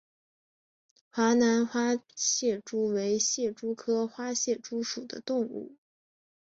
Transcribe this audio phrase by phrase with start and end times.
[1.11, 5.77] 华南花蟹蛛为蟹蛛科花蟹蛛属的动物。